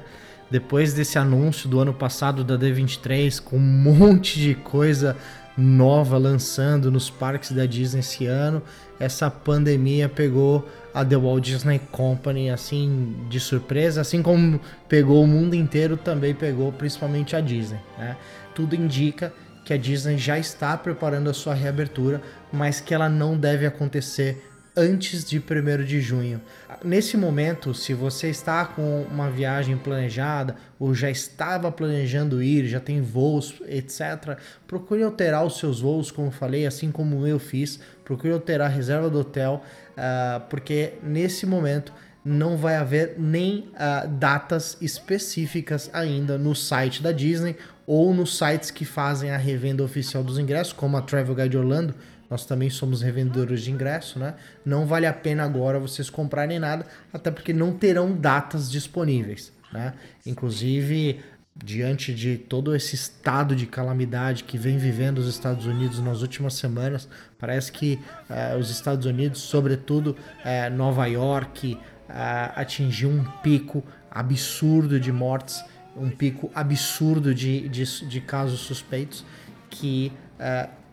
Depois 0.49 0.93
desse 0.93 1.19
anúncio 1.19 1.69
do 1.69 1.81
ano 1.81 1.93
passado 1.93 2.45
da 2.45 2.57
D23 2.57 3.41
com 3.43 3.57
um 3.57 3.59
monte 3.59 4.39
de 4.39 4.55
coisa 4.55 5.17
nova 5.57 6.17
lançando 6.17 6.89
nos 6.89 7.09
parques 7.09 7.51
da 7.51 7.65
Disney 7.65 7.99
esse 7.99 8.25
ano, 8.25 8.63
essa 8.97 9.29
pandemia 9.29 10.07
pegou 10.07 10.65
a 10.93 11.03
The 11.03 11.17
Walt 11.17 11.43
Disney 11.43 11.79
Company 11.91 12.49
assim 12.49 13.25
de 13.29 13.41
surpresa, 13.41 13.99
assim 13.99 14.23
como 14.23 14.61
pegou 14.87 15.21
o 15.21 15.27
mundo 15.27 15.55
inteiro, 15.55 15.97
também 15.97 16.33
pegou 16.33 16.71
principalmente 16.71 17.35
a 17.35 17.41
Disney, 17.41 17.79
né? 17.97 18.15
tudo 18.55 18.73
indica 18.73 19.33
que 19.65 19.73
a 19.73 19.77
Disney 19.77 20.17
já 20.17 20.37
está 20.37 20.77
preparando 20.77 21.29
a 21.29 21.33
sua 21.33 21.53
reabertura, 21.53 22.21
mas 22.51 22.79
que 22.81 22.93
ela 22.93 23.09
não 23.09 23.37
deve 23.37 23.65
acontecer 23.65 24.49
antes 24.79 25.25
de 25.25 25.39
1 25.39 25.83
de 25.83 25.99
junho. 25.99 26.41
Nesse 26.83 27.17
momento, 27.17 27.73
se 27.73 27.93
você 27.93 28.29
está 28.29 28.65
com 28.65 29.03
uma 29.11 29.29
viagem 29.29 29.77
planejada 29.77 30.55
ou 30.79 30.95
já 30.95 31.09
estava 31.09 31.69
planejando 31.69 32.41
ir, 32.41 32.65
já 32.65 32.79
tem 32.79 33.01
voos, 33.01 33.55
etc., 33.67 34.37
procure 34.65 35.03
alterar 35.03 35.45
os 35.45 35.57
seus 35.57 35.81
voos, 35.81 36.11
como 36.11 36.31
falei, 36.31 36.65
assim 36.65 36.91
como 36.91 37.27
eu 37.27 37.39
fiz. 37.39 37.79
Procure 38.05 38.31
alterar 38.31 38.67
a 38.67 38.73
reserva 38.73 39.09
do 39.09 39.19
hotel, 39.19 39.61
uh, 39.91 40.39
porque 40.49 40.93
nesse 41.03 41.45
momento 41.45 41.91
não 42.23 42.55
vai 42.55 42.75
haver 42.75 43.15
nem 43.17 43.69
uh, 43.73 44.07
datas 44.07 44.77
específicas 44.81 45.89
ainda 45.91 46.37
no 46.37 46.55
site 46.55 47.01
da 47.01 47.11
Disney 47.11 47.55
ou 47.89 48.13
nos 48.13 48.37
sites 48.37 48.69
que 48.69 48.85
fazem 48.85 49.31
a 49.31 49.37
revenda 49.37 49.83
oficial 49.83 50.23
dos 50.23 50.37
ingressos, 50.37 50.71
como 50.71 50.95
a 50.95 51.01
Travel 51.01 51.33
Guide 51.33 51.57
Orlando. 51.57 51.95
Nós 52.29 52.45
também 52.45 52.69
somos 52.69 53.01
revendedores 53.01 53.63
de 53.63 53.71
ingresso, 53.71 54.19
né? 54.19 54.35
Não 54.63 54.85
vale 54.85 55.07
a 55.07 55.11
pena 55.11 55.43
agora 55.43 55.79
vocês 55.79 56.07
comprarem 56.07 56.59
nada, 56.59 56.85
até 57.11 57.31
porque 57.31 57.51
não 57.51 57.73
terão 57.73 58.15
datas 58.15 58.69
disponíveis, 58.69 59.51
né? 59.73 59.95
Inclusive, 60.23 61.19
diante 61.55 62.13
de 62.13 62.37
todo 62.37 62.75
esse 62.75 62.93
estado 62.93 63.55
de 63.55 63.65
calamidade 63.65 64.43
que 64.43 64.55
vem 64.55 64.77
vivendo 64.77 65.17
os 65.17 65.27
Estados 65.27 65.65
Unidos 65.65 65.99
nas 65.99 66.21
últimas 66.21 66.53
semanas, 66.53 67.09
parece 67.39 67.71
que 67.71 67.99
uh, 68.29 68.55
os 68.59 68.69
Estados 68.69 69.07
Unidos, 69.07 69.41
sobretudo 69.41 70.09
uh, 70.11 70.75
Nova 70.77 71.07
York, 71.07 71.73
uh, 71.73 72.53
atingiu 72.55 73.09
um 73.09 73.23
pico 73.41 73.83
absurdo 74.11 74.99
de 74.99 75.11
mortes, 75.11 75.63
um 75.99 76.09
pico 76.09 76.51
absurdo 76.55 77.33
de, 77.33 77.67
de, 77.69 78.05
de 78.05 78.21
casos 78.21 78.59
suspeitos 78.61 79.25
que 79.69 80.11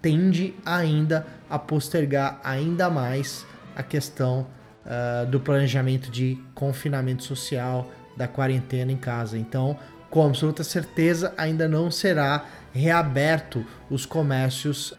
tende 0.02 0.54
ainda 0.64 1.26
a 1.48 1.58
postergar 1.58 2.40
ainda 2.42 2.90
mais 2.90 3.46
a 3.74 3.82
questão 3.82 4.46
do 5.30 5.40
planejamento 5.40 6.10
de 6.10 6.38
confinamento 6.54 7.22
social, 7.22 7.90
da 8.16 8.26
quarentena 8.26 8.90
em 8.90 8.96
casa. 8.96 9.38
Então, 9.38 9.78
com 10.10 10.24
absoluta 10.24 10.64
certeza 10.64 11.34
ainda 11.36 11.68
não 11.68 11.90
será 11.90 12.44
reaberto 12.72 13.64
os 13.90 14.04
comércios 14.04 14.94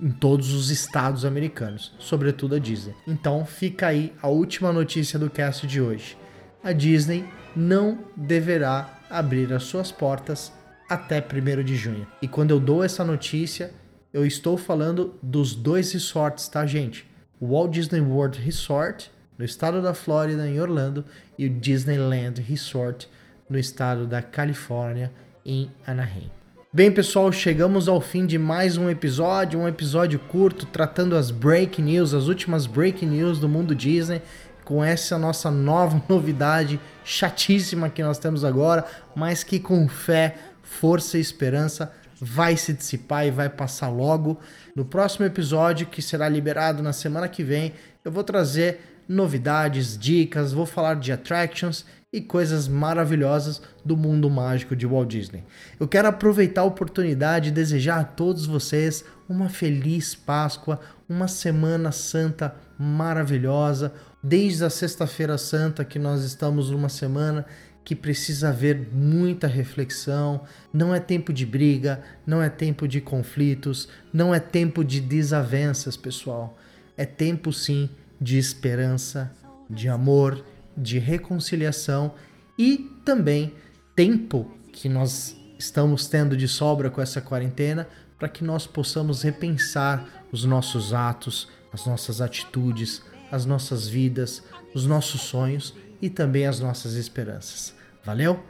em 0.00 0.10
todos 0.10 0.52
os 0.52 0.70
estados 0.70 1.24
americanos, 1.24 1.92
sobretudo 1.98 2.54
a 2.54 2.58
Disney. 2.58 2.94
Então 3.06 3.44
fica 3.44 3.88
aí 3.88 4.12
a 4.22 4.28
última 4.28 4.72
notícia 4.72 5.18
do 5.18 5.28
cast 5.28 5.66
de 5.66 5.80
hoje. 5.80 6.16
A 6.62 6.72
Disney 6.72 7.24
não 7.54 7.98
deverá 8.16 8.95
abrir 9.10 9.52
as 9.52 9.64
suas 9.64 9.90
portas 9.92 10.52
até 10.88 11.20
1 11.20 11.62
de 11.62 11.76
junho. 11.76 12.06
E 12.20 12.28
quando 12.28 12.50
eu 12.50 12.60
dou 12.60 12.82
essa 12.82 13.04
notícia, 13.04 13.72
eu 14.12 14.24
estou 14.24 14.56
falando 14.56 15.14
dos 15.22 15.54
dois 15.54 15.92
resorts, 15.92 16.48
tá, 16.48 16.64
gente? 16.66 17.06
O 17.40 17.48
Walt 17.48 17.72
Disney 17.72 18.00
World 18.00 18.40
Resort, 18.40 19.10
no 19.36 19.44
estado 19.44 19.82
da 19.82 19.92
Flórida, 19.92 20.48
em 20.48 20.60
Orlando, 20.60 21.04
e 21.38 21.46
o 21.46 21.50
Disneyland 21.50 22.40
Resort, 22.40 23.08
no 23.48 23.58
estado 23.58 24.06
da 24.06 24.22
Califórnia, 24.22 25.12
em 25.44 25.70
Anaheim. 25.86 26.30
Bem, 26.72 26.90
pessoal, 26.90 27.32
chegamos 27.32 27.88
ao 27.88 28.00
fim 28.00 28.26
de 28.26 28.36
mais 28.36 28.76
um 28.76 28.90
episódio, 28.90 29.58
um 29.58 29.68
episódio 29.68 30.18
curto 30.18 30.66
tratando 30.66 31.16
as 31.16 31.30
break 31.30 31.80
news, 31.80 32.12
as 32.12 32.26
últimas 32.26 32.66
break 32.66 33.06
news 33.06 33.38
do 33.38 33.48
mundo 33.48 33.74
Disney, 33.74 34.20
com 34.66 34.84
essa 34.84 35.16
nossa 35.16 35.48
nova 35.48 36.02
novidade 36.10 36.78
chatíssima 37.04 37.88
que 37.88 38.02
nós 38.02 38.18
temos 38.18 38.44
agora, 38.44 38.84
mas 39.14 39.42
que 39.42 39.60
com 39.60 39.88
fé, 39.88 40.34
força 40.60 41.16
e 41.16 41.20
esperança 41.20 41.92
vai 42.20 42.56
se 42.56 42.72
dissipar 42.72 43.26
e 43.26 43.30
vai 43.30 43.48
passar 43.48 43.88
logo. 43.88 44.38
No 44.74 44.84
próximo 44.84 45.24
episódio, 45.24 45.86
que 45.86 46.02
será 46.02 46.28
liberado 46.28 46.82
na 46.82 46.92
semana 46.92 47.28
que 47.28 47.44
vem, 47.44 47.74
eu 48.04 48.10
vou 48.10 48.24
trazer 48.24 48.80
novidades, 49.08 49.96
dicas, 49.96 50.52
vou 50.52 50.66
falar 50.66 50.96
de 50.96 51.12
attractions 51.12 51.84
e 52.12 52.20
coisas 52.20 52.66
maravilhosas 52.66 53.62
do 53.84 53.96
mundo 53.96 54.28
mágico 54.28 54.74
de 54.74 54.86
Walt 54.86 55.08
Disney. 55.08 55.44
Eu 55.78 55.86
quero 55.86 56.08
aproveitar 56.08 56.62
a 56.62 56.64
oportunidade 56.64 57.50
e 57.50 57.52
desejar 57.52 58.00
a 58.00 58.04
todos 58.04 58.46
vocês 58.46 59.04
uma 59.28 59.48
feliz 59.48 60.14
Páscoa, 60.14 60.80
uma 61.08 61.28
Semana 61.28 61.92
Santa 61.92 62.56
maravilhosa. 62.78 63.92
Desde 64.28 64.64
a 64.64 64.70
Sexta-feira 64.70 65.38
Santa, 65.38 65.84
que 65.84 66.00
nós 66.00 66.24
estamos 66.24 66.70
numa 66.70 66.88
semana 66.88 67.46
que 67.84 67.94
precisa 67.94 68.48
haver 68.48 68.88
muita 68.92 69.46
reflexão. 69.46 70.40
Não 70.72 70.92
é 70.92 70.98
tempo 70.98 71.32
de 71.32 71.46
briga, 71.46 72.02
não 72.26 72.42
é 72.42 72.48
tempo 72.48 72.88
de 72.88 73.00
conflitos, 73.00 73.88
não 74.12 74.34
é 74.34 74.40
tempo 74.40 74.82
de 74.82 75.00
desavenças, 75.00 75.96
pessoal. 75.96 76.58
É 76.96 77.04
tempo 77.04 77.52
sim 77.52 77.88
de 78.20 78.36
esperança, 78.36 79.30
de 79.70 79.88
amor, 79.88 80.44
de 80.76 80.98
reconciliação 80.98 82.12
e 82.58 82.98
também 83.04 83.54
tempo 83.94 84.50
que 84.72 84.88
nós 84.88 85.36
estamos 85.56 86.08
tendo 86.08 86.36
de 86.36 86.48
sobra 86.48 86.90
com 86.90 87.00
essa 87.00 87.20
quarentena 87.20 87.86
para 88.18 88.28
que 88.28 88.42
nós 88.42 88.66
possamos 88.66 89.22
repensar 89.22 90.26
os 90.32 90.44
nossos 90.44 90.92
atos, 90.92 91.48
as 91.72 91.86
nossas 91.86 92.20
atitudes, 92.20 93.02
as 93.30 93.44
nossas 93.44 93.88
vidas, 93.88 94.42
os 94.74 94.86
nossos 94.86 95.22
sonhos 95.22 95.74
e 96.00 96.08
também 96.10 96.46
as 96.46 96.60
nossas 96.60 96.94
esperanças. 96.94 97.74
Valeu? 98.04 98.42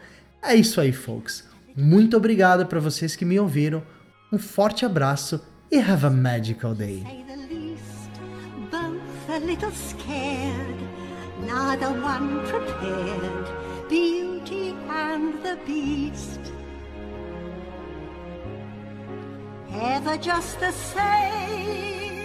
É 0.43 0.55
isso 0.55 0.81
aí, 0.81 0.93
folks. 0.93 1.45
Muito 1.77 2.17
obrigado 2.17 2.67
para 2.67 2.81
vocês 2.81 3.17
que 3.17 3.25
me 3.25 3.39
ouviram. 3.39 3.83
Um 4.33 4.39
forte 4.39 4.85
abraço 4.85 5.41
e 5.71 5.79
have 5.79 6.07
a 6.07 6.11
magical 6.11 6.75
day. 6.75 7.05
Ever 19.79 20.17
just 20.17 20.59
the 20.59 20.73
same, 20.73 22.16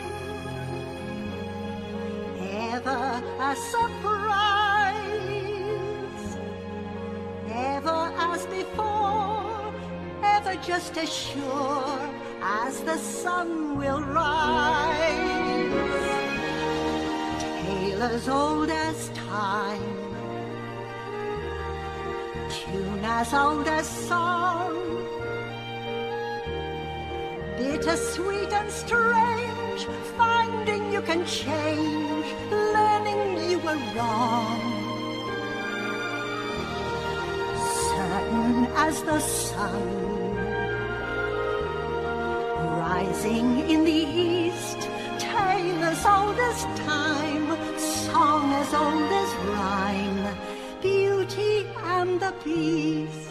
ever 2.74 3.22
a 3.42 3.56
surprise, 3.74 4.96
ever 7.50 8.02
as 8.18 8.46
before, 8.46 9.74
ever 10.24 10.56
just 10.62 10.98
as 10.98 11.12
sure 11.12 12.00
as 12.42 12.82
the 12.82 12.98
sun 12.98 13.78
will 13.78 14.02
rise. 14.02 15.32
Tale 17.42 18.04
as 18.04 18.30
old 18.30 18.70
as 18.70 19.10
time, 19.10 19.98
tune 22.50 23.04
as 23.04 23.34
old 23.34 23.68
as 23.68 23.88
song, 24.08 24.74
bitter, 27.58 27.98
sweet, 27.98 28.54
and 28.54 28.72
strange, 28.72 29.61
finding 30.18 30.92
you 30.92 31.02
can 31.02 31.26
change, 31.26 32.26
learning 32.52 33.50
you 33.50 33.60
were 33.60 33.80
wrong. 33.96 34.60
Certain 37.90 38.66
as 38.76 39.04
the 39.04 39.20
sun 39.20 40.12
rising 42.80 43.70
in 43.70 43.84
the 43.86 44.04
east, 44.28 44.80
tale 45.20 45.84
as 45.84 46.06
old 46.06 46.40
as 46.52 46.64
time, 46.86 47.48
song 47.78 48.54
as 48.54 48.74
old 48.74 49.12
as 49.24 49.32
rhyme, 49.50 50.38
beauty 50.82 51.66
and 51.84 52.20
the 52.20 52.34
beast. 52.44 53.31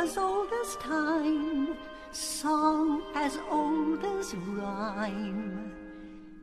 As 0.00 0.16
old 0.16 0.48
as 0.62 0.76
time, 0.76 1.76
song 2.10 3.02
as 3.14 3.38
old 3.50 4.02
as 4.02 4.34
rhyme, 4.34 5.70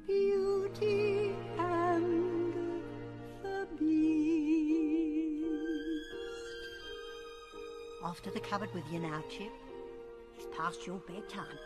beauty 0.06 1.36
and 1.58 2.54
the 3.42 3.68
beast. 3.80 5.48
Off 8.04 8.22
to 8.22 8.30
the 8.30 8.40
cupboard 8.40 8.72
with 8.76 8.84
you 8.92 9.00
now, 9.00 9.24
Chip. 9.28 9.52
It's 10.36 10.46
past 10.56 10.86
your 10.86 11.00
bedtime. 11.08 11.58